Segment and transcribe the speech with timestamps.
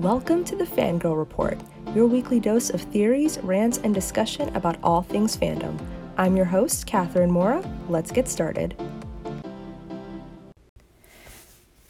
[0.00, 1.60] Welcome to the Fangirl Report,
[1.94, 5.78] your weekly dose of theories, rants, and discussion about all things fandom.
[6.16, 7.62] I'm your host, Catherine Mora.
[7.86, 8.74] Let's get started.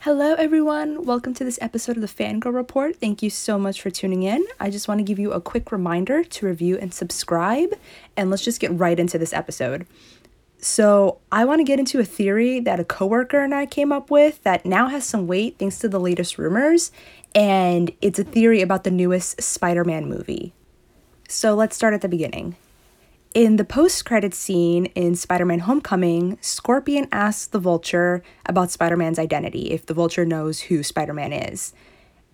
[0.00, 1.04] Hello, everyone.
[1.04, 2.96] Welcome to this episode of the Fangirl Report.
[2.96, 4.44] Thank you so much for tuning in.
[4.58, 7.78] I just want to give you a quick reminder to review and subscribe,
[8.16, 9.86] and let's just get right into this episode.
[10.62, 14.10] So, I want to get into a theory that a coworker and I came up
[14.10, 16.92] with that now has some weight thanks to the latest rumors,
[17.34, 20.54] and it's a theory about the newest Spider Man movie.
[21.28, 22.56] So, let's start at the beginning.
[23.32, 28.96] In the post credit scene in Spider Man Homecoming, Scorpion asks the Vulture about Spider
[28.96, 31.72] Man's identity, if the Vulture knows who Spider Man is.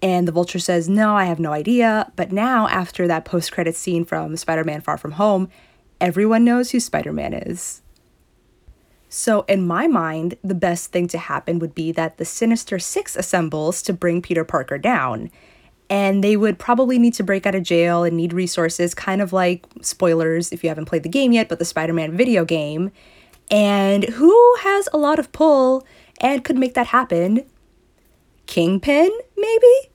[0.00, 2.12] And the Vulture says, No, I have no idea.
[2.14, 5.48] But now, after that post credit scene from Spider Man Far From Home,
[6.00, 7.82] everyone knows who Spider Man is.
[9.16, 13.14] So, in my mind, the best thing to happen would be that the Sinister Six
[13.14, 15.30] assembles to bring Peter Parker down.
[15.88, 19.32] And they would probably need to break out of jail and need resources, kind of
[19.32, 22.90] like spoilers if you haven't played the game yet, but the Spider Man video game.
[23.52, 25.86] And who has a lot of pull
[26.20, 27.44] and could make that happen?
[28.46, 29.93] Kingpin, maybe?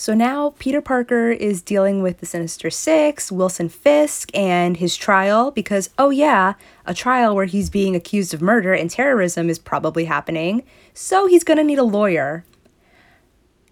[0.00, 5.50] So now Peter Parker is dealing with the Sinister Six, Wilson Fisk, and his trial
[5.50, 6.54] because, oh yeah,
[6.86, 10.62] a trial where he's being accused of murder and terrorism is probably happening.
[10.94, 12.46] So he's gonna need a lawyer.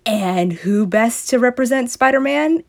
[0.05, 2.63] And who best to represent Spider Man?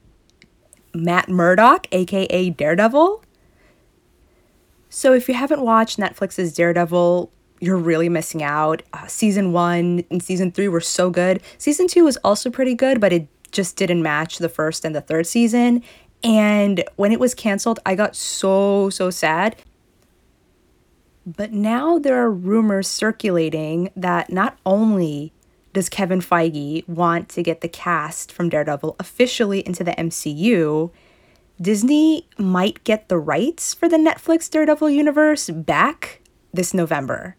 [0.93, 3.25] Matt Murdock, aka Daredevil.
[4.87, 8.83] So if you haven't watched Netflix's Daredevil, you're really missing out.
[8.93, 11.41] Uh, season one and season three were so good.
[11.57, 15.01] Season two was also pretty good, but it just didn't match the first and the
[15.01, 15.83] third season.
[16.23, 19.55] And when it was canceled, I got so, so sad.
[21.25, 25.31] But now there are rumors circulating that not only
[25.73, 30.91] does Kevin Feige want to get the cast from Daredevil officially into the MCU,
[31.61, 36.21] Disney might get the rights for the Netflix Daredevil universe back
[36.53, 37.35] this November.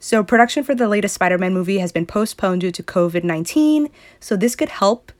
[0.00, 3.90] So, production for the latest Spider Man movie has been postponed due to COVID 19,
[4.20, 5.10] so this could help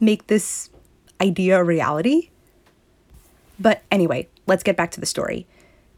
[0.00, 0.70] make this
[1.20, 2.30] idea a reality.
[3.58, 5.46] But anyway, let's get back to the story.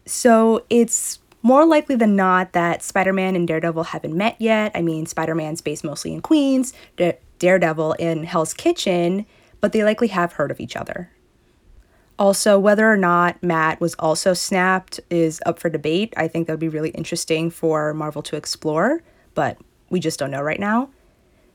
[0.05, 4.71] So it's more likely than not that Spider Man and Daredevil haven't met yet.
[4.75, 9.25] I mean, Spider Man's based mostly in Queens, da- Daredevil in Hell's Kitchen,
[9.59, 11.11] but they likely have heard of each other.
[12.19, 16.13] Also, whether or not Matt was also snapped is up for debate.
[16.17, 19.01] I think that would be really interesting for Marvel to explore,
[19.33, 19.57] but
[19.89, 20.89] we just don't know right now.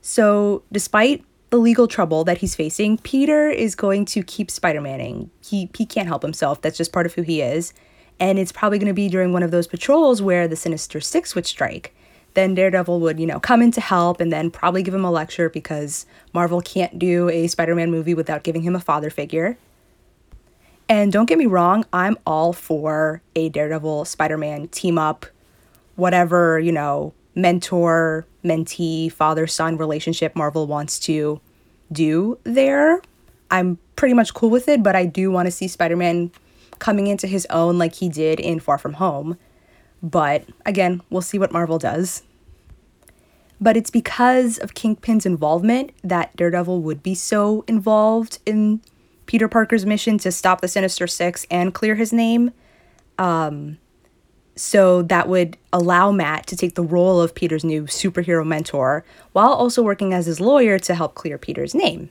[0.01, 5.29] So, despite the legal trouble that he's facing, Peter is going to keep Spider-Maning.
[5.41, 6.61] He he can't help himself.
[6.61, 7.73] That's just part of who he is.
[8.19, 11.35] And it's probably going to be during one of those patrols where the Sinister Six
[11.35, 11.93] would strike.
[12.33, 15.11] Then Daredevil would, you know, come in to help and then probably give him a
[15.11, 19.57] lecture because Marvel can't do a Spider-Man movie without giving him a father figure.
[20.89, 25.25] And don't get me wrong, I'm all for a Daredevil Spider-Man team up,
[25.95, 31.39] whatever, you know, mentor mentee father son relationship Marvel wants to
[31.91, 33.01] do there.
[33.49, 36.31] I'm pretty much cool with it, but I do want to see Spider Man
[36.79, 39.37] coming into his own like he did in Far From Home.
[40.03, 42.23] But again, we'll see what Marvel does.
[43.61, 48.81] But it's because of Kingpin's involvement that Daredevil would be so involved in
[49.25, 52.51] Peter Parker's mission to stop the Sinister Six and clear his name.
[53.17, 53.77] Um,
[54.59, 59.53] so that would allow Matt to take the role of Peter's new superhero mentor while
[59.53, 62.09] also working as his lawyer to help clear Peter's name.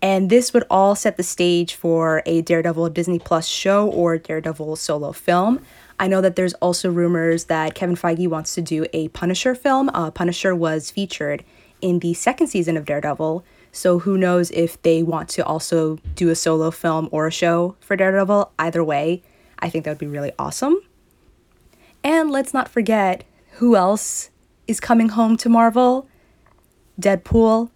[0.00, 4.74] And this would all set the stage for a Daredevil Disney Plus show or Daredevil
[4.76, 5.64] solo film.
[6.00, 9.88] I know that there's also rumors that Kevin Feige wants to do a Punisher film.
[9.94, 11.44] Uh, Punisher was featured
[11.80, 16.30] in the second season of Daredevil, so who knows if they want to also do
[16.30, 18.50] a solo film or a show for Daredevil.
[18.58, 19.22] Either way,
[19.60, 20.80] I think that would be really awesome.
[22.04, 24.30] And let's not forget who else
[24.66, 26.08] is coming home to Marvel?
[27.00, 27.70] Deadpool.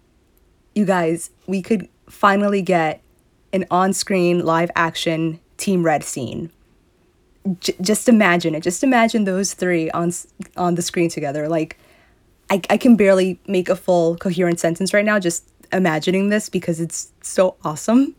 [0.75, 3.01] You guys, we could finally get
[3.53, 6.51] an on screen live action Team Red scene.
[7.59, 8.63] J- just imagine it.
[8.63, 10.11] Just imagine those three on
[10.55, 11.47] on the screen together.
[11.47, 11.77] Like,
[12.49, 16.79] I, I can barely make a full coherent sentence right now just imagining this because
[16.79, 18.15] it's so awesome.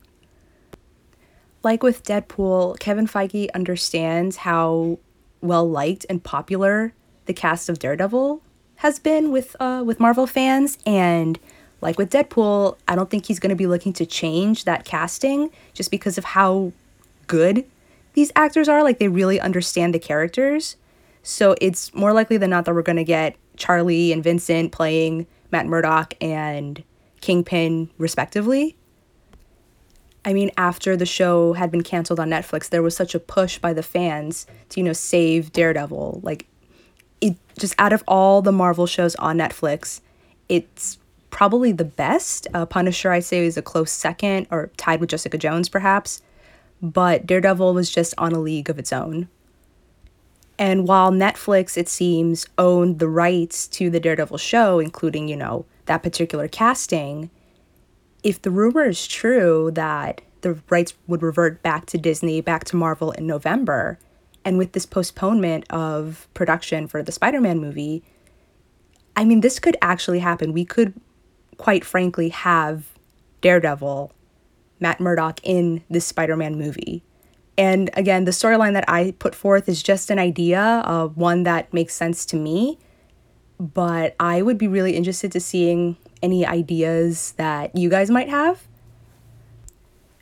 [1.63, 4.99] Like with Deadpool, Kevin Feige understands how
[5.41, 6.93] well liked and popular
[7.27, 8.43] the cast of Daredevil
[8.77, 11.39] has been with uh, with Marvel fans and
[11.81, 15.51] like with Deadpool, I don't think he's going to be looking to change that casting
[15.75, 16.73] just because of how
[17.27, 17.65] good
[18.15, 18.83] these actors are.
[18.83, 20.77] Like they really understand the characters.
[21.23, 25.27] So it's more likely than not that we're going to get Charlie and Vincent playing
[25.53, 26.83] Matt Murdock and
[27.21, 28.77] Kingpin, respectively.
[30.29, 33.57] I mean, after the show had been canceled on Netflix, there was such a push
[33.57, 36.21] by the fans to, you know, save Daredevil.
[36.23, 36.47] Like,
[37.23, 40.03] it just out of all the Marvel shows on Netflix,
[40.51, 40.99] it's
[41.31, 42.47] probably the best.
[42.53, 46.21] Uh, Punisher, I'd say, is a close second, or tied with Jessica Jones, perhaps.
[46.83, 49.29] But Daredevil was just on a league of its own.
[50.59, 55.65] And while Netflix, it seems, owned the rights to the Daredevil show, including, you know,
[55.87, 57.31] that particular casting,
[58.23, 62.77] if the rumor is true that the rights would revert back to Disney, back to
[62.77, 63.99] Marvel in November,
[64.45, 68.03] and with this postponement of production for the Spider Man movie,
[69.17, 70.53] I mean, this could actually happen.
[70.53, 70.95] We could,
[71.57, 72.87] quite frankly, have
[73.41, 74.13] Daredevil,
[74.81, 77.03] Matt Murdock, in this Spider Man movie.
[77.57, 81.75] And again, the storyline that I put forth is just an idea, uh, one that
[81.75, 82.79] makes sense to me.
[83.61, 88.67] But I would be really interested to seeing any ideas that you guys might have.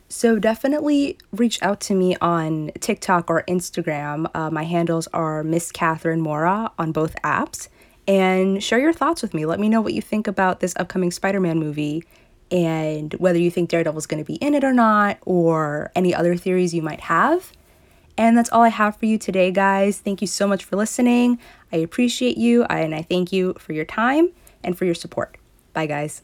[0.09, 4.29] So definitely reach out to me on TikTok or Instagram.
[4.33, 7.67] Uh, my handles are Miss Catherine Mora on both apps.
[8.07, 9.45] And share your thoughts with me.
[9.45, 12.05] Let me know what you think about this upcoming Spider Man movie
[12.49, 16.37] and whether you think Daredevil's going to be in it or not, or any other
[16.37, 17.51] theories you might have.
[18.17, 19.99] And that's all I have for you today, guys.
[19.99, 21.39] Thank you so much for listening.
[21.71, 24.29] I appreciate you, and I thank you for your time
[24.63, 25.37] and for your support.
[25.73, 26.23] Bye, guys.